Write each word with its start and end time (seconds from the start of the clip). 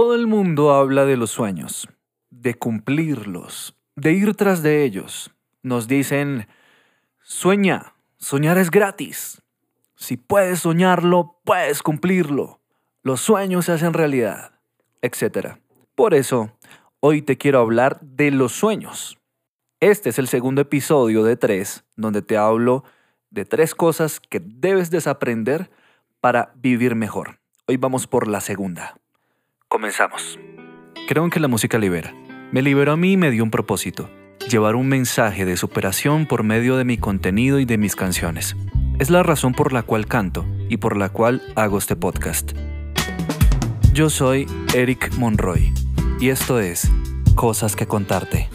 Todo 0.00 0.14
el 0.14 0.28
mundo 0.28 0.72
habla 0.74 1.06
de 1.06 1.16
los 1.16 1.32
sueños, 1.32 1.88
de 2.30 2.54
cumplirlos, 2.54 3.74
de 3.96 4.12
ir 4.12 4.36
tras 4.36 4.62
de 4.62 4.84
ellos. 4.84 5.32
Nos 5.64 5.88
dicen, 5.88 6.46
sueña, 7.20 7.94
soñar 8.16 8.58
es 8.58 8.70
gratis. 8.70 9.42
Si 9.96 10.16
puedes 10.16 10.60
soñarlo, 10.60 11.40
puedes 11.42 11.82
cumplirlo. 11.82 12.60
Los 13.02 13.22
sueños 13.22 13.64
se 13.64 13.72
hacen 13.72 13.92
realidad, 13.92 14.52
etc. 15.02 15.56
Por 15.96 16.14
eso, 16.14 16.52
hoy 17.00 17.20
te 17.20 17.36
quiero 17.36 17.58
hablar 17.58 17.98
de 18.00 18.30
los 18.30 18.52
sueños. 18.52 19.18
Este 19.80 20.10
es 20.10 20.20
el 20.20 20.28
segundo 20.28 20.60
episodio 20.60 21.24
de 21.24 21.36
tres, 21.36 21.82
donde 21.96 22.22
te 22.22 22.36
hablo 22.36 22.84
de 23.30 23.44
tres 23.46 23.74
cosas 23.74 24.20
que 24.20 24.38
debes 24.38 24.92
desaprender 24.92 25.72
para 26.20 26.52
vivir 26.54 26.94
mejor. 26.94 27.40
Hoy 27.66 27.78
vamos 27.78 28.06
por 28.06 28.28
la 28.28 28.40
segunda. 28.40 28.94
Comenzamos. 29.70 30.40
Creo 31.06 31.28
que 31.28 31.40
la 31.40 31.46
música 31.46 31.76
libera. 31.76 32.14
Me 32.52 32.62
liberó 32.62 32.92
a 32.92 32.96
mí 32.96 33.12
y 33.12 33.16
me 33.18 33.30
dio 33.30 33.44
un 33.44 33.50
propósito. 33.50 34.08
Llevar 34.48 34.74
un 34.76 34.88
mensaje 34.88 35.44
de 35.44 35.58
superación 35.58 36.24
por 36.24 36.42
medio 36.42 36.78
de 36.78 36.86
mi 36.86 36.96
contenido 36.96 37.60
y 37.60 37.66
de 37.66 37.76
mis 37.76 37.94
canciones. 37.94 38.56
Es 38.98 39.10
la 39.10 39.22
razón 39.22 39.52
por 39.52 39.74
la 39.74 39.82
cual 39.82 40.06
canto 40.06 40.46
y 40.70 40.78
por 40.78 40.96
la 40.96 41.10
cual 41.10 41.42
hago 41.54 41.76
este 41.76 41.96
podcast. 41.96 42.52
Yo 43.92 44.08
soy 44.08 44.46
Eric 44.74 45.12
Monroy 45.18 45.74
y 46.18 46.30
esto 46.30 46.60
es 46.60 46.90
Cosas 47.34 47.76
que 47.76 47.86
contarte. 47.86 48.48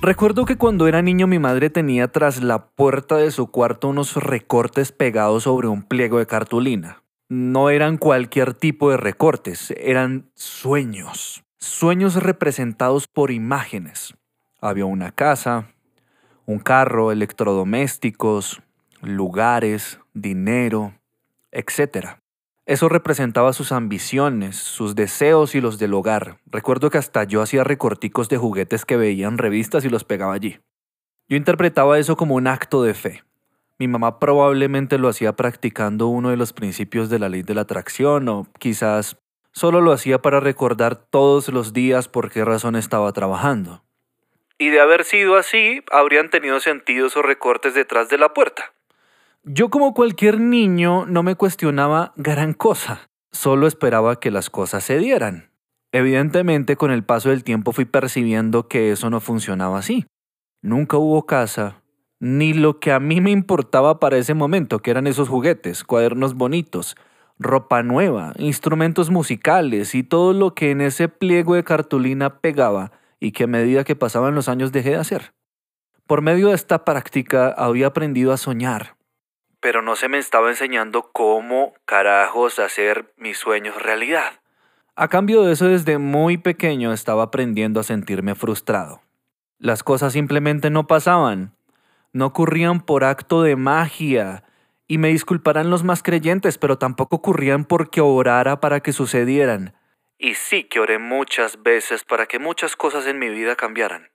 Recuerdo 0.00 0.44
que 0.44 0.56
cuando 0.56 0.86
era 0.86 1.02
niño 1.02 1.26
mi 1.26 1.40
madre 1.40 1.70
tenía 1.70 2.06
tras 2.06 2.40
la 2.40 2.66
puerta 2.66 3.16
de 3.16 3.32
su 3.32 3.48
cuarto 3.48 3.88
unos 3.88 4.14
recortes 4.14 4.92
pegados 4.92 5.42
sobre 5.42 5.66
un 5.66 5.82
pliego 5.82 6.20
de 6.20 6.28
cartulina. 6.28 7.02
No 7.30 7.70
eran 7.70 7.96
cualquier 7.96 8.54
tipo 8.54 8.90
de 8.90 8.96
recortes, 8.96 9.72
eran 9.76 10.32
sueños. 10.34 11.44
Sueños 11.58 12.20
representados 12.20 13.06
por 13.06 13.30
imágenes. 13.30 14.16
Había 14.60 14.86
una 14.86 15.12
casa, 15.12 15.68
un 16.44 16.58
carro, 16.58 17.12
electrodomésticos, 17.12 18.60
lugares, 19.00 20.00
dinero, 20.12 20.94
etc. 21.52 22.18
Eso 22.66 22.88
representaba 22.88 23.52
sus 23.52 23.70
ambiciones, 23.70 24.56
sus 24.56 24.96
deseos 24.96 25.54
y 25.54 25.60
los 25.60 25.78
del 25.78 25.94
hogar. 25.94 26.40
Recuerdo 26.46 26.90
que 26.90 26.98
hasta 26.98 27.22
yo 27.22 27.42
hacía 27.42 27.62
recorticos 27.62 28.28
de 28.28 28.38
juguetes 28.38 28.84
que 28.84 28.96
veía 28.96 29.28
en 29.28 29.38
revistas 29.38 29.84
y 29.84 29.88
los 29.88 30.02
pegaba 30.02 30.34
allí. 30.34 30.58
Yo 31.28 31.36
interpretaba 31.36 31.96
eso 32.00 32.16
como 32.16 32.34
un 32.34 32.48
acto 32.48 32.82
de 32.82 32.94
fe. 32.94 33.22
Mi 33.80 33.88
mamá 33.88 34.18
probablemente 34.18 34.98
lo 34.98 35.08
hacía 35.08 35.32
practicando 35.32 36.08
uno 36.08 36.28
de 36.28 36.36
los 36.36 36.52
principios 36.52 37.08
de 37.08 37.18
la 37.18 37.30
ley 37.30 37.40
de 37.40 37.54
la 37.54 37.62
atracción 37.62 38.28
o 38.28 38.46
quizás 38.58 39.16
solo 39.52 39.80
lo 39.80 39.92
hacía 39.92 40.20
para 40.20 40.38
recordar 40.38 40.96
todos 40.96 41.48
los 41.48 41.72
días 41.72 42.06
por 42.06 42.30
qué 42.30 42.44
razón 42.44 42.76
estaba 42.76 43.10
trabajando. 43.14 43.82
Y 44.58 44.68
de 44.68 44.80
haber 44.80 45.04
sido 45.04 45.38
así, 45.38 45.82
habrían 45.90 46.28
tenido 46.28 46.60
sentido 46.60 47.06
esos 47.06 47.24
recortes 47.24 47.72
detrás 47.72 48.10
de 48.10 48.18
la 48.18 48.34
puerta. 48.34 48.74
Yo 49.44 49.70
como 49.70 49.94
cualquier 49.94 50.40
niño 50.40 51.06
no 51.06 51.22
me 51.22 51.34
cuestionaba 51.34 52.12
gran 52.16 52.52
cosa, 52.52 53.08
solo 53.32 53.66
esperaba 53.66 54.20
que 54.20 54.30
las 54.30 54.50
cosas 54.50 54.84
se 54.84 54.98
dieran. 54.98 55.52
Evidentemente 55.90 56.76
con 56.76 56.90
el 56.90 57.02
paso 57.02 57.30
del 57.30 57.44
tiempo 57.44 57.72
fui 57.72 57.86
percibiendo 57.86 58.68
que 58.68 58.92
eso 58.92 59.08
no 59.08 59.20
funcionaba 59.20 59.78
así. 59.78 60.04
Nunca 60.60 60.98
hubo 60.98 61.24
casa, 61.24 61.79
ni 62.20 62.52
lo 62.52 62.78
que 62.78 62.92
a 62.92 63.00
mí 63.00 63.20
me 63.20 63.30
importaba 63.30 63.98
para 63.98 64.18
ese 64.18 64.34
momento, 64.34 64.80
que 64.80 64.90
eran 64.90 65.06
esos 65.06 65.28
juguetes, 65.28 65.82
cuadernos 65.82 66.34
bonitos, 66.34 66.96
ropa 67.38 67.82
nueva, 67.82 68.34
instrumentos 68.36 69.10
musicales 69.10 69.94
y 69.94 70.02
todo 70.02 70.34
lo 70.34 70.54
que 70.54 70.70
en 70.70 70.82
ese 70.82 71.08
pliego 71.08 71.54
de 71.54 71.64
cartulina 71.64 72.40
pegaba 72.40 72.92
y 73.18 73.32
que 73.32 73.44
a 73.44 73.48
medida 73.48 73.84
que 73.84 73.96
pasaban 73.96 74.34
los 74.34 74.48
años 74.48 74.70
dejé 74.70 74.90
de 74.90 74.96
hacer. 74.96 75.32
Por 76.06 76.20
medio 76.22 76.48
de 76.48 76.54
esta 76.54 76.84
práctica 76.84 77.48
había 77.48 77.88
aprendido 77.88 78.32
a 78.32 78.36
soñar, 78.36 78.96
pero 79.60 79.82
no 79.82 79.94
se 79.94 80.08
me 80.08 80.18
estaba 80.18 80.48
enseñando 80.48 81.10
cómo 81.12 81.74
carajos 81.84 82.58
hacer 82.58 83.12
mis 83.16 83.38
sueños 83.38 83.80
realidad. 83.80 84.40
A 84.96 85.08
cambio 85.08 85.42
de 85.42 85.52
eso, 85.52 85.68
desde 85.68 85.98
muy 85.98 86.36
pequeño 86.38 86.92
estaba 86.92 87.24
aprendiendo 87.24 87.80
a 87.80 87.84
sentirme 87.84 88.34
frustrado. 88.34 89.02
Las 89.58 89.82
cosas 89.82 90.14
simplemente 90.14 90.70
no 90.70 90.86
pasaban, 90.86 91.54
no 92.12 92.26
ocurrían 92.26 92.80
por 92.80 93.04
acto 93.04 93.42
de 93.42 93.56
magia, 93.56 94.44
y 94.86 94.98
me 94.98 95.08
disculparán 95.08 95.70
los 95.70 95.84
más 95.84 96.02
creyentes, 96.02 96.58
pero 96.58 96.78
tampoco 96.78 97.16
ocurrían 97.16 97.64
porque 97.64 98.00
orara 98.00 98.60
para 98.60 98.80
que 98.80 98.92
sucedieran. 98.92 99.74
Y 100.18 100.34
sí 100.34 100.64
que 100.64 100.80
oré 100.80 100.98
muchas 100.98 101.62
veces 101.62 102.04
para 102.04 102.26
que 102.26 102.38
muchas 102.38 102.76
cosas 102.76 103.06
en 103.06 103.18
mi 103.18 103.28
vida 103.28 103.54
cambiaran. 103.56 104.10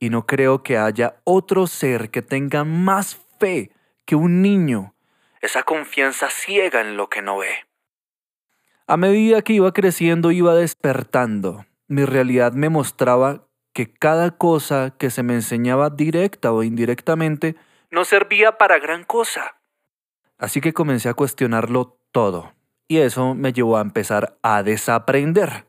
Y 0.00 0.10
no 0.10 0.26
creo 0.26 0.62
que 0.62 0.78
haya 0.78 1.20
otro 1.24 1.66
ser 1.66 2.10
que 2.10 2.22
tenga 2.22 2.64
más 2.64 3.20
fe 3.38 3.70
que 4.06 4.16
un 4.16 4.40
niño, 4.40 4.94
esa 5.40 5.62
confianza 5.62 6.30
ciega 6.30 6.80
en 6.80 6.96
lo 6.96 7.08
que 7.08 7.22
no 7.22 7.38
ve. 7.38 7.66
A 8.86 8.96
medida 8.96 9.42
que 9.42 9.52
iba 9.52 9.72
creciendo 9.72 10.30
iba 10.30 10.54
despertando. 10.54 11.66
Mi 11.86 12.04
realidad 12.04 12.52
me 12.52 12.70
mostraba 12.70 13.47
que 13.72 13.92
cada 13.92 14.36
cosa 14.36 14.94
que 14.98 15.10
se 15.10 15.22
me 15.22 15.34
enseñaba 15.34 15.90
directa 15.90 16.52
o 16.52 16.62
indirectamente 16.62 17.56
no 17.90 18.04
servía 18.04 18.58
para 18.58 18.78
gran 18.78 19.04
cosa. 19.04 19.56
Así 20.38 20.60
que 20.60 20.72
comencé 20.72 21.08
a 21.08 21.14
cuestionarlo 21.14 21.98
todo. 22.12 22.52
Y 22.86 22.98
eso 22.98 23.34
me 23.34 23.52
llevó 23.52 23.76
a 23.76 23.82
empezar 23.82 24.38
a 24.42 24.62
desaprender. 24.62 25.66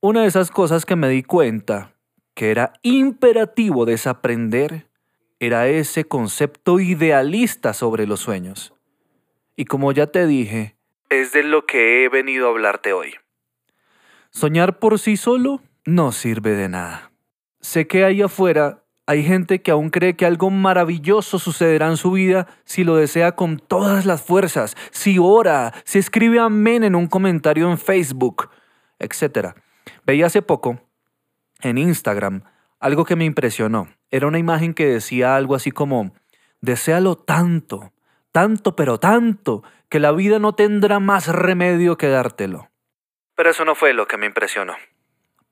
Una 0.00 0.22
de 0.22 0.28
esas 0.28 0.50
cosas 0.50 0.86
que 0.86 0.96
me 0.96 1.08
di 1.08 1.22
cuenta 1.22 1.94
que 2.34 2.50
era 2.50 2.72
imperativo 2.82 3.84
desaprender 3.84 4.88
era 5.40 5.68
ese 5.68 6.04
concepto 6.04 6.80
idealista 6.80 7.72
sobre 7.74 8.06
los 8.06 8.20
sueños. 8.20 8.74
Y 9.56 9.64
como 9.64 9.92
ya 9.92 10.06
te 10.06 10.26
dije, 10.26 10.76
es 11.08 11.32
de 11.32 11.42
lo 11.42 11.66
que 11.66 12.04
he 12.04 12.08
venido 12.08 12.46
a 12.46 12.50
hablarte 12.50 12.92
hoy. 12.92 13.14
Soñar 14.30 14.78
por 14.78 14.98
sí 14.98 15.16
solo 15.16 15.62
no 15.84 16.12
sirve 16.12 16.50
de 16.50 16.68
nada. 16.68 17.10
Sé 17.66 17.88
que 17.88 18.04
ahí 18.04 18.22
afuera 18.22 18.84
hay 19.06 19.24
gente 19.24 19.60
que 19.60 19.72
aún 19.72 19.90
cree 19.90 20.14
que 20.14 20.24
algo 20.24 20.50
maravilloso 20.50 21.40
sucederá 21.40 21.88
en 21.88 21.96
su 21.96 22.12
vida 22.12 22.46
si 22.64 22.84
lo 22.84 22.94
desea 22.94 23.32
con 23.32 23.58
todas 23.58 24.06
las 24.06 24.22
fuerzas, 24.22 24.76
si 24.92 25.18
ora, 25.18 25.74
si 25.84 25.98
escribe 25.98 26.38
amén 26.38 26.84
en 26.84 26.94
un 26.94 27.08
comentario 27.08 27.68
en 27.68 27.76
Facebook, 27.76 28.50
etc. 29.00 29.56
Veía 30.04 30.26
hace 30.26 30.42
poco 30.42 30.80
en 31.60 31.78
Instagram 31.78 32.44
algo 32.78 33.04
que 33.04 33.16
me 33.16 33.24
impresionó. 33.24 33.88
Era 34.12 34.28
una 34.28 34.38
imagen 34.38 34.72
que 34.72 34.86
decía 34.86 35.34
algo 35.34 35.56
así 35.56 35.72
como, 35.72 36.12
deséalo 36.60 37.16
tanto, 37.16 37.92
tanto 38.30 38.76
pero 38.76 39.00
tanto, 39.00 39.64
que 39.88 39.98
la 39.98 40.12
vida 40.12 40.38
no 40.38 40.54
tendrá 40.54 41.00
más 41.00 41.26
remedio 41.26 41.98
que 41.98 42.06
dártelo. 42.06 42.70
Pero 43.34 43.50
eso 43.50 43.64
no 43.64 43.74
fue 43.74 43.92
lo 43.92 44.06
que 44.06 44.18
me 44.18 44.26
impresionó. 44.26 44.76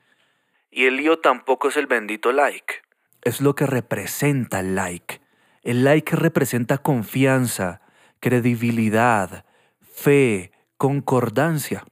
Y 0.71 0.87
el 0.87 0.97
lío 0.97 1.19
tampoco 1.19 1.69
es 1.69 1.77
el 1.77 1.87
bendito 1.87 2.33
like 2.33 2.77
es 3.21 3.43
lo 3.43 3.55
que 3.55 3.67
representa 3.67 4.61
el 4.61 4.77
like. 4.77 5.21
El 5.63 5.85
like 5.85 6.17
representa 6.17 6.79
confianza, 6.79 7.83
credibilidad, 8.19 9.45
fe, 9.83 10.53
concordancia. 10.79 11.85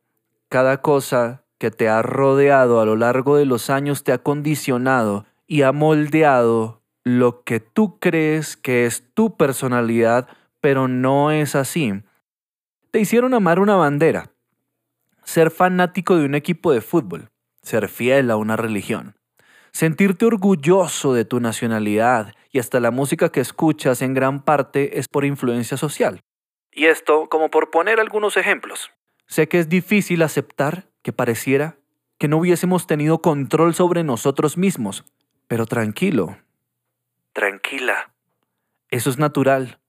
Cada 0.49 0.81
cosa 0.81 1.45
que 1.59 1.71
te 1.71 1.87
ha 1.87 2.01
rodeado 2.01 2.81
a 2.81 2.85
lo 2.85 2.97
largo 2.97 3.37
de 3.37 3.45
los 3.45 3.69
años 3.69 4.03
te 4.03 4.11
ha 4.11 4.17
condicionado 4.17 5.25
y 5.47 5.61
ha 5.61 5.71
moldeado 5.71 6.80
lo 7.03 7.43
que 7.43 7.59
tú 7.59 7.99
crees 7.99 8.57
que 8.57 8.85
es 8.85 9.03
tu 9.13 9.35
personalidad, 9.37 10.27
pero 10.59 10.87
no 10.87 11.31
es 11.31 11.55
así. 11.55 11.93
Te 12.91 12.99
hicieron 12.99 13.33
amar 13.33 13.59
una 13.59 13.75
bandera, 13.75 14.31
ser 15.23 15.51
fanático 15.51 16.17
de 16.17 16.25
un 16.25 16.35
equipo 16.35 16.71
de 16.71 16.81
fútbol, 16.81 17.29
ser 17.61 17.87
fiel 17.87 18.31
a 18.31 18.37
una 18.37 18.57
religión, 18.57 19.15
sentirte 19.71 20.25
orgulloso 20.25 21.13
de 21.13 21.25
tu 21.25 21.39
nacionalidad 21.39 22.33
y 22.51 22.59
hasta 22.59 22.79
la 22.79 22.91
música 22.91 23.29
que 23.29 23.39
escuchas 23.39 24.01
en 24.01 24.13
gran 24.13 24.43
parte 24.43 24.99
es 24.99 25.07
por 25.07 25.25
influencia 25.25 25.77
social. 25.77 26.21
Y 26.71 26.85
esto 26.85 27.27
como 27.29 27.49
por 27.49 27.71
poner 27.71 27.99
algunos 27.99 28.37
ejemplos. 28.37 28.91
Sé 29.27 29.47
que 29.47 29.59
es 29.59 29.69
difícil 29.69 30.21
aceptar 30.21 30.89
que 31.01 31.13
pareciera 31.13 31.77
que 32.17 32.27
no 32.27 32.37
hubiésemos 32.37 32.85
tenido 32.85 33.21
control 33.21 33.73
sobre 33.73 34.03
nosotros 34.03 34.57
mismos, 34.57 35.05
pero 35.47 35.65
tranquilo. 35.65 36.37
Tranquila. 37.33 38.13
Eso 38.89 39.09
es 39.09 39.17
natural. 39.17 39.79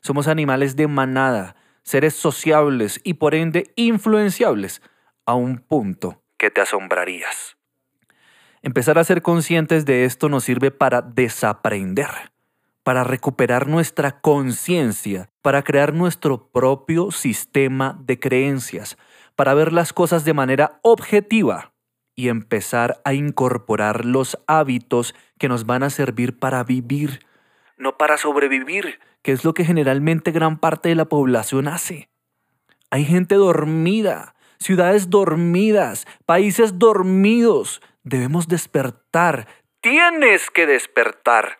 Somos 0.00 0.28
animales 0.28 0.76
de 0.76 0.88
manada, 0.88 1.56
seres 1.82 2.14
sociables 2.14 3.00
y 3.04 3.14
por 3.14 3.34
ende 3.34 3.72
influenciables 3.76 4.82
a 5.26 5.34
un 5.34 5.58
punto 5.58 6.22
que 6.38 6.50
te 6.50 6.60
asombrarías. 6.60 7.56
Empezar 8.62 8.98
a 8.98 9.04
ser 9.04 9.22
conscientes 9.22 9.84
de 9.84 10.04
esto 10.04 10.28
nos 10.28 10.44
sirve 10.44 10.70
para 10.70 11.02
desaprender 11.02 12.32
para 12.82 13.04
recuperar 13.04 13.68
nuestra 13.68 14.20
conciencia, 14.20 15.30
para 15.40 15.62
crear 15.62 15.94
nuestro 15.94 16.50
propio 16.50 17.10
sistema 17.10 17.96
de 18.00 18.18
creencias, 18.18 18.98
para 19.36 19.54
ver 19.54 19.72
las 19.72 19.92
cosas 19.92 20.24
de 20.24 20.34
manera 20.34 20.80
objetiva 20.82 21.71
y 22.14 22.28
empezar 22.28 23.00
a 23.04 23.14
incorporar 23.14 24.04
los 24.04 24.38
hábitos 24.46 25.14
que 25.38 25.48
nos 25.48 25.66
van 25.66 25.82
a 25.82 25.90
servir 25.90 26.38
para 26.38 26.62
vivir, 26.64 27.20
no 27.76 27.96
para 27.96 28.16
sobrevivir, 28.16 29.00
que 29.22 29.32
es 29.32 29.44
lo 29.44 29.54
que 29.54 29.64
generalmente 29.64 30.30
gran 30.30 30.58
parte 30.58 30.88
de 30.88 30.94
la 30.94 31.06
población 31.06 31.68
hace. 31.68 32.08
Hay 32.90 33.04
gente 33.04 33.36
dormida, 33.36 34.34
ciudades 34.58 35.10
dormidas, 35.10 36.06
países 36.26 36.78
dormidos. 36.78 37.80
Debemos 38.04 38.48
despertar. 38.48 39.48
Tienes 39.80 40.50
que 40.50 40.66
despertar. 40.66 41.58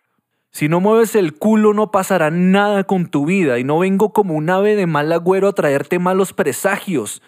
Si 0.51 0.69
no 0.69 0.81
mueves 0.81 1.15
el 1.15 1.33
culo 1.33 1.73
no 1.73 1.91
pasará 1.91 2.31
nada 2.31 2.85
con 2.85 3.11
tu 3.11 3.25
vida 3.25 3.59
y 3.59 3.65
no 3.65 3.79
vengo 3.79 4.13
como 4.13 4.35
un 4.35 4.51
ave 4.51 4.77
de 4.77 4.87
mal 4.87 5.11
agüero 5.11 5.49
a 5.49 5.55
traerte 5.55 5.99
malos 5.99 6.35
presagios. 6.35 7.23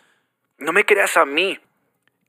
No 0.58 0.72
me 0.72 0.84
creas 0.84 1.16
a 1.16 1.24
mí. 1.24 1.58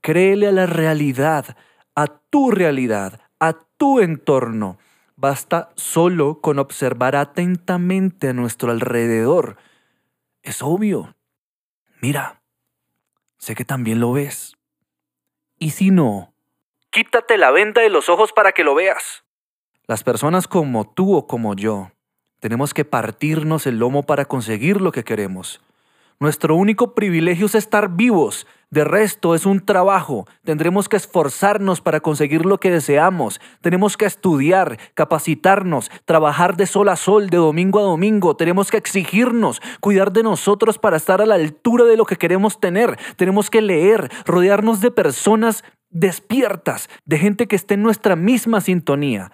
Créele 0.05 0.45
a 0.45 0.51
la 0.51 0.67
realidad, 0.67 1.57
a 1.95 2.05
tu 2.05 2.51
realidad, 2.51 3.21
a 3.39 3.53
tu 3.53 4.01
entorno. 4.01 4.77
Basta 5.15 5.71
solo 5.73 6.41
con 6.41 6.59
observar 6.59 7.15
atentamente 7.15 8.29
a 8.29 8.33
nuestro 8.33 8.69
alrededor. 8.69 9.57
Es 10.43 10.61
obvio. 10.61 11.15
Mira, 12.03 12.43
sé 13.39 13.55
que 13.55 13.65
también 13.65 13.99
lo 13.99 14.11
ves. 14.11 14.55
Y 15.57 15.71
si 15.71 15.89
no, 15.89 16.35
quítate 16.91 17.39
la 17.39 17.49
venda 17.49 17.81
de 17.81 17.89
los 17.89 18.07
ojos 18.07 18.31
para 18.31 18.51
que 18.51 18.63
lo 18.63 18.75
veas. 18.75 19.23
Las 19.87 20.03
personas 20.03 20.47
como 20.47 20.87
tú 20.87 21.15
o 21.15 21.25
como 21.25 21.55
yo 21.55 21.89
tenemos 22.39 22.75
que 22.75 22.85
partirnos 22.85 23.65
el 23.65 23.79
lomo 23.79 24.03
para 24.03 24.25
conseguir 24.25 24.81
lo 24.81 24.91
que 24.91 25.03
queremos. 25.03 25.64
Nuestro 26.19 26.55
único 26.55 26.95
privilegio 26.95 27.47
es 27.47 27.55
estar 27.55 27.89
vivos. 27.95 28.47
De 28.69 28.85
resto 28.85 29.35
es 29.35 29.45
un 29.45 29.59
trabajo. 29.65 30.25
Tendremos 30.43 30.87
que 30.87 30.95
esforzarnos 30.95 31.81
para 31.81 31.99
conseguir 31.99 32.45
lo 32.45 32.57
que 32.57 32.71
deseamos. 32.71 33.41
Tenemos 33.61 33.97
que 33.97 34.05
estudiar, 34.05 34.77
capacitarnos, 34.93 35.91
trabajar 36.05 36.55
de 36.55 36.67
sol 36.67 36.87
a 36.89 36.95
sol, 36.95 37.29
de 37.29 37.37
domingo 37.37 37.79
a 37.79 37.83
domingo. 37.83 38.37
Tenemos 38.37 38.71
que 38.71 38.77
exigirnos, 38.77 39.61
cuidar 39.81 40.13
de 40.13 40.23
nosotros 40.23 40.79
para 40.79 40.97
estar 40.97 41.21
a 41.21 41.25
la 41.25 41.35
altura 41.35 41.83
de 41.83 41.97
lo 41.97 42.05
que 42.05 42.15
queremos 42.15 42.59
tener. 42.61 42.97
Tenemos 43.17 43.49
que 43.49 43.61
leer, 43.61 44.09
rodearnos 44.25 44.79
de 44.79 44.91
personas 44.91 45.63
despiertas, 45.89 46.89
de 47.05 47.19
gente 47.19 47.47
que 47.47 47.57
esté 47.57 47.73
en 47.73 47.83
nuestra 47.83 48.15
misma 48.15 48.61
sintonía 48.61 49.31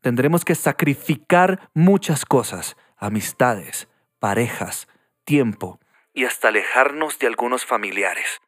tendremos 0.00 0.46
que 0.46 0.54
sacrificar 0.54 1.68
muchas 1.74 2.24
cosas, 2.24 2.74
amistades, 2.96 3.86
parejas, 4.18 4.88
tiempo 5.24 5.78
y 6.12 6.24
hasta 6.24 6.48
alejarnos 6.48 7.18
de 7.18 7.26
algunos 7.26 7.64
familiares. 7.64 8.40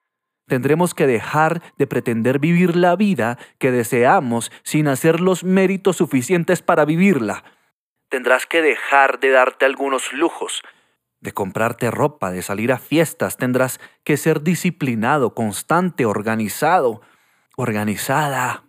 Tendremos 0.46 0.94
que 0.94 1.06
dejar 1.06 1.62
de 1.78 1.86
pretender 1.86 2.38
vivir 2.38 2.76
la 2.76 2.96
vida 2.96 3.38
que 3.58 3.70
deseamos 3.70 4.50
sin 4.64 4.88
hacer 4.88 5.20
los 5.20 5.44
méritos 5.44 5.96
suficientes 5.96 6.62
para 6.62 6.84
vivirla. 6.84 7.44
Tendrás 8.08 8.46
que 8.46 8.60
dejar 8.60 9.20
de 9.20 9.30
darte 9.30 9.64
algunos 9.64 10.12
lujos, 10.12 10.62
de 11.20 11.32
comprarte 11.32 11.90
ropa, 11.90 12.30
de 12.30 12.42
salir 12.42 12.72
a 12.72 12.78
fiestas. 12.78 13.36
Tendrás 13.36 13.80
que 14.04 14.16
ser 14.16 14.42
disciplinado, 14.42 15.34
constante, 15.34 16.04
organizado, 16.04 17.00
organizada. 17.56 18.64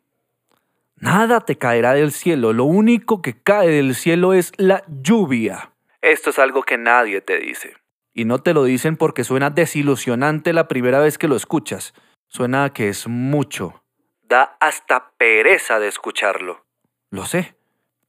Nada 0.96 1.42
te 1.42 1.58
caerá 1.58 1.94
del 1.94 2.14
cielo, 2.14 2.54
lo 2.54 2.64
único 2.64 3.22
que 3.22 3.42
cae 3.42 3.68
del 3.68 3.96
cielo 3.96 4.34
es 4.34 4.54
la 4.58 4.84
lluvia. 4.88 5.74
Esto 6.02 6.30
es 6.30 6.40
algo 6.40 6.64
que 6.64 6.78
nadie 6.78 7.20
te 7.20 7.40
dice. 7.40 7.76
Y 8.14 8.26
no 8.26 8.40
te 8.40 8.54
lo 8.54 8.64
dicen 8.64 8.98
porque 8.98 9.24
suena 9.24 9.50
desilusionante 9.50 10.54
la 10.54 10.68
primera 10.68 11.00
vez 11.00 11.18
que 11.18 11.28
lo 11.28 11.36
escuchas. 11.36 11.94
Suena 12.28 12.72
que 12.72 12.90
es 12.90 13.08
mucho. 13.08 13.84
Da 14.22 14.56
hasta 14.60 15.12
pereza 15.18 15.80
de 15.80 15.88
escucharlo. 15.88 16.66
Lo 17.10 17.26
sé, 17.26 17.56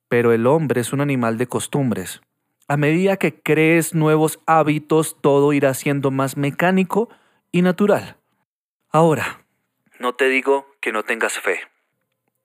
pero 0.08 0.32
el 0.32 0.46
hombre 0.46 0.80
es 0.80 0.92
un 0.92 1.00
animal 1.00 1.38
de 1.38 1.46
costumbres. 1.46 2.20
A 2.68 2.76
medida 2.76 3.16
que 3.16 3.40
crees 3.40 3.94
nuevos 3.94 4.40
hábitos, 4.46 5.16
todo 5.20 5.52
irá 5.52 5.75
siendo 5.75 6.11
más 6.11 6.37
mecánico 6.37 7.08
y 7.52 7.62
natural. 7.62 8.16
Ahora, 8.90 9.44
no 9.99 10.14
te 10.14 10.28
digo 10.28 10.66
que 10.80 10.92
no 10.92 11.02
tengas 11.02 11.38
fe 11.38 11.61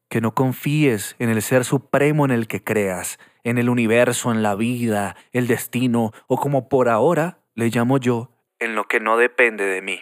que 0.09 0.21
no 0.21 0.33
confíes 0.33 1.15
en 1.19 1.29
el 1.29 1.41
ser 1.41 1.63
supremo 1.63 2.25
en 2.25 2.31
el 2.31 2.47
que 2.47 2.63
creas, 2.63 3.19
en 3.43 3.57
el 3.57 3.69
universo, 3.69 4.31
en 4.31 4.41
la 4.41 4.55
vida, 4.55 5.15
el 5.31 5.47
destino, 5.47 6.11
o 6.27 6.37
como 6.37 6.67
por 6.67 6.89
ahora 6.89 7.39
le 7.59 7.69
llamo 7.69 7.97
yo, 7.97 8.31
en 8.59 8.73
lo 8.73 8.85
que 8.85 9.01
no 9.01 9.17
depende 9.17 9.65
de 9.65 9.81
mí. 9.81 10.01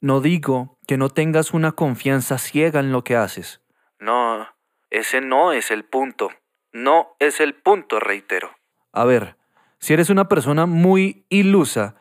No 0.00 0.20
digo 0.20 0.78
que 0.86 0.98
no 0.98 1.08
tengas 1.08 1.54
una 1.54 1.72
confianza 1.72 2.36
ciega 2.36 2.80
en 2.80 2.92
lo 2.92 3.02
que 3.04 3.16
haces. 3.16 3.62
No, 3.98 4.46
ese 4.90 5.22
no 5.22 5.52
es 5.52 5.70
el 5.70 5.84
punto. 5.84 6.30
No 6.72 7.16
es 7.20 7.40
el 7.40 7.54
punto, 7.54 8.00
reitero. 8.00 8.50
A 8.92 9.04
ver, 9.04 9.38
si 9.78 9.94
eres 9.94 10.10
una 10.10 10.28
persona 10.28 10.66
muy 10.66 11.24
ilusa, 11.30 11.96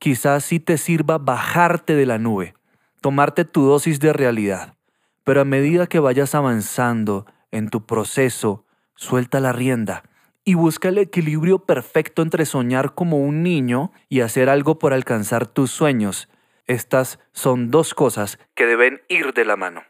quizás 0.00 0.44
sí 0.44 0.58
te 0.58 0.78
sirva 0.78 1.18
bajarte 1.18 1.94
de 1.94 2.06
la 2.06 2.18
nube, 2.18 2.54
tomarte 3.00 3.44
tu 3.44 3.64
dosis 3.64 4.00
de 4.00 4.12
realidad. 4.12 4.76
Pero 5.22 5.42
a 5.42 5.44
medida 5.44 5.86
que 5.86 6.00
vayas 6.00 6.34
avanzando 6.34 7.24
en 7.52 7.70
tu 7.70 7.86
proceso, 7.86 8.66
suelta 8.96 9.38
la 9.38 9.52
rienda 9.52 10.02
y 10.44 10.54
busca 10.54 10.88
el 10.88 10.98
equilibrio 10.98 11.60
perfecto 11.60 12.22
entre 12.22 12.44
soñar 12.44 12.94
como 12.94 13.18
un 13.18 13.42
niño 13.42 13.92
y 14.08 14.20
hacer 14.20 14.48
algo 14.48 14.78
por 14.78 14.92
alcanzar 14.92 15.46
tus 15.46 15.70
sueños. 15.70 16.28
Estas 16.66 17.18
son 17.32 17.70
dos 17.70 17.94
cosas 17.94 18.38
que 18.54 18.66
deben 18.66 19.02
ir 19.08 19.32
de 19.32 19.44
la 19.44 19.56
mano. 19.56 19.82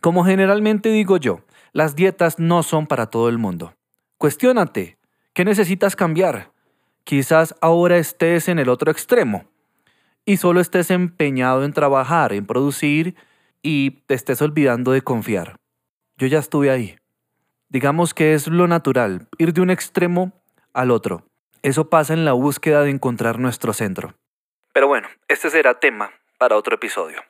Como 0.00 0.24
generalmente 0.24 0.90
digo 0.90 1.16
yo, 1.16 1.40
las 1.72 1.94
dietas 1.94 2.38
no 2.38 2.62
son 2.62 2.86
para 2.86 3.06
todo 3.06 3.28
el 3.28 3.38
mundo. 3.38 3.74
Cuestiónate, 4.18 4.98
¿qué 5.32 5.44
necesitas 5.44 5.96
cambiar? 5.96 6.52
Quizás 7.04 7.54
ahora 7.60 7.96
estés 7.98 8.48
en 8.48 8.58
el 8.58 8.68
otro 8.68 8.90
extremo 8.90 9.44
y 10.24 10.36
solo 10.36 10.60
estés 10.60 10.90
empeñado 10.90 11.64
en 11.64 11.72
trabajar, 11.72 12.32
en 12.32 12.46
producir 12.46 13.16
y 13.62 14.02
te 14.06 14.14
estés 14.14 14.42
olvidando 14.42 14.92
de 14.92 15.02
confiar. 15.02 15.56
Yo 16.16 16.26
ya 16.26 16.38
estuve 16.38 16.70
ahí. 16.70 16.96
Digamos 17.72 18.12
que 18.12 18.34
es 18.34 18.48
lo 18.48 18.68
natural, 18.68 19.28
ir 19.38 19.54
de 19.54 19.62
un 19.62 19.70
extremo 19.70 20.32
al 20.74 20.90
otro. 20.90 21.24
Eso 21.62 21.88
pasa 21.88 22.12
en 22.12 22.26
la 22.26 22.34
búsqueda 22.34 22.82
de 22.82 22.90
encontrar 22.90 23.38
nuestro 23.38 23.72
centro. 23.72 24.12
Pero 24.74 24.88
bueno, 24.88 25.08
este 25.26 25.48
será 25.48 25.80
tema 25.80 26.10
para 26.36 26.58
otro 26.58 26.74
episodio. 26.74 27.22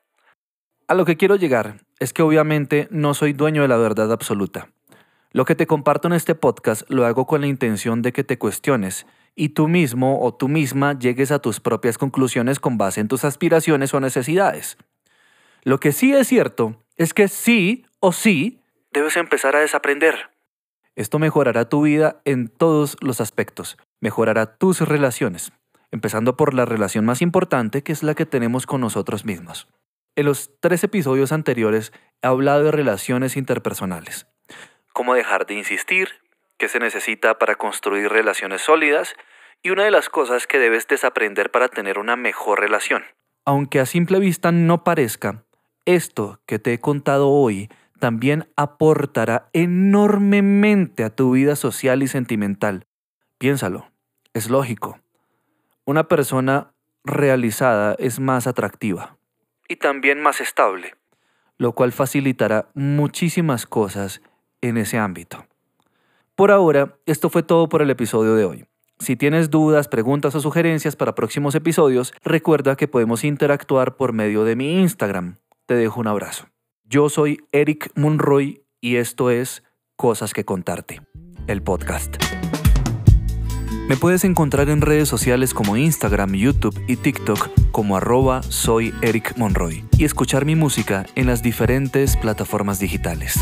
A 0.88 0.94
lo 0.94 1.04
que 1.04 1.16
quiero 1.16 1.36
llegar 1.36 1.76
es 2.00 2.12
que 2.12 2.22
obviamente 2.22 2.88
no 2.90 3.14
soy 3.14 3.34
dueño 3.34 3.62
de 3.62 3.68
la 3.68 3.76
verdad 3.76 4.10
absoluta. 4.10 4.68
Lo 5.30 5.44
que 5.44 5.54
te 5.54 5.68
comparto 5.68 6.08
en 6.08 6.14
este 6.14 6.34
podcast 6.34 6.90
lo 6.90 7.06
hago 7.06 7.24
con 7.24 7.42
la 7.42 7.46
intención 7.46 8.02
de 8.02 8.12
que 8.12 8.24
te 8.24 8.36
cuestiones 8.36 9.06
y 9.36 9.50
tú 9.50 9.68
mismo 9.68 10.24
o 10.24 10.34
tú 10.34 10.48
misma 10.48 10.98
llegues 10.98 11.30
a 11.30 11.38
tus 11.38 11.60
propias 11.60 11.98
conclusiones 11.98 12.58
con 12.58 12.78
base 12.78 13.00
en 13.00 13.06
tus 13.06 13.24
aspiraciones 13.24 13.94
o 13.94 14.00
necesidades. 14.00 14.76
Lo 15.62 15.78
que 15.78 15.92
sí 15.92 16.12
es 16.12 16.26
cierto 16.26 16.82
es 16.96 17.14
que 17.14 17.28
sí 17.28 17.86
o 18.00 18.10
sí 18.10 18.58
debes 18.90 19.16
empezar 19.16 19.54
a 19.54 19.60
desaprender. 19.60 20.31
Esto 20.96 21.18
mejorará 21.18 21.68
tu 21.68 21.82
vida 21.82 22.20
en 22.24 22.48
todos 22.48 22.96
los 23.00 23.20
aspectos, 23.20 23.78
mejorará 24.00 24.56
tus 24.56 24.80
relaciones, 24.80 25.52
empezando 25.90 26.36
por 26.36 26.54
la 26.54 26.64
relación 26.64 27.04
más 27.04 27.22
importante 27.22 27.82
que 27.82 27.92
es 27.92 28.02
la 28.02 28.14
que 28.14 28.26
tenemos 28.26 28.66
con 28.66 28.80
nosotros 28.80 29.24
mismos. 29.24 29.68
En 30.16 30.26
los 30.26 30.50
tres 30.60 30.84
episodios 30.84 31.32
anteriores 31.32 31.92
he 32.22 32.26
hablado 32.26 32.64
de 32.64 32.70
relaciones 32.70 33.36
interpersonales 33.36 34.26
cómo 34.92 35.14
dejar 35.14 35.46
de 35.46 35.54
insistir, 35.54 36.10
qué 36.58 36.68
se 36.68 36.78
necesita 36.78 37.38
para 37.38 37.56
construir 37.56 38.08
relaciones 38.08 38.62
sólidas 38.62 39.14
y 39.62 39.70
una 39.70 39.84
de 39.84 39.90
las 39.90 40.08
cosas 40.08 40.46
que 40.46 40.58
debes 40.58 40.86
desaprender 40.88 41.50
para 41.50 41.68
tener 41.68 41.98
una 41.98 42.16
mejor 42.16 42.60
relación. 42.60 43.04
Aunque 43.44 43.80
a 43.80 43.86
simple 43.86 44.18
vista 44.18 44.52
no 44.52 44.84
parezca, 44.84 45.44
esto 45.84 46.40
que 46.46 46.58
te 46.58 46.74
he 46.74 46.80
contado 46.80 47.28
hoy 47.28 47.68
también 48.02 48.48
aportará 48.56 49.48
enormemente 49.52 51.04
a 51.04 51.10
tu 51.10 51.30
vida 51.30 51.54
social 51.54 52.02
y 52.02 52.08
sentimental. 52.08 52.88
Piénsalo, 53.38 53.92
es 54.34 54.50
lógico. 54.50 54.98
Una 55.84 56.08
persona 56.08 56.74
realizada 57.04 57.94
es 58.00 58.18
más 58.18 58.48
atractiva 58.48 59.18
y 59.68 59.76
también 59.76 60.20
más 60.20 60.40
estable, 60.40 60.96
lo 61.58 61.74
cual 61.74 61.92
facilitará 61.92 62.70
muchísimas 62.74 63.66
cosas 63.66 64.20
en 64.62 64.78
ese 64.78 64.98
ámbito. 64.98 65.46
Por 66.34 66.50
ahora, 66.50 66.98
esto 67.06 67.30
fue 67.30 67.44
todo 67.44 67.68
por 67.68 67.82
el 67.82 67.90
episodio 67.90 68.34
de 68.34 68.44
hoy. 68.44 68.64
Si 68.98 69.14
tienes 69.14 69.48
dudas, 69.48 69.86
preguntas 69.86 70.34
o 70.34 70.40
sugerencias 70.40 70.96
para 70.96 71.14
próximos 71.14 71.54
episodios, 71.54 72.12
recuerda 72.24 72.74
que 72.74 72.88
podemos 72.88 73.22
interactuar 73.22 73.94
por 73.94 74.12
medio 74.12 74.42
de 74.42 74.56
mi 74.56 74.80
Instagram. 74.80 75.36
Te 75.66 75.76
dejo 75.76 76.00
un 76.00 76.08
abrazo. 76.08 76.51
Yo 76.92 77.08
soy 77.08 77.38
Eric 77.52 77.90
Monroy 77.94 78.66
y 78.78 78.96
esto 78.96 79.30
es 79.30 79.62
Cosas 79.96 80.34
que 80.34 80.44
contarte, 80.44 81.00
el 81.46 81.62
podcast. 81.62 82.22
Me 83.88 83.96
puedes 83.96 84.24
encontrar 84.24 84.68
en 84.68 84.82
redes 84.82 85.08
sociales 85.08 85.54
como 85.54 85.78
Instagram, 85.78 86.34
YouTube 86.34 86.78
y 86.88 86.96
TikTok 86.96 87.48
como 87.70 87.96
arroba 87.96 88.42
soy 88.42 88.92
Eric 89.00 89.38
Monroy 89.38 89.86
y 89.96 90.04
escuchar 90.04 90.44
mi 90.44 90.54
música 90.54 91.06
en 91.14 91.28
las 91.28 91.42
diferentes 91.42 92.18
plataformas 92.18 92.78
digitales. 92.78 93.40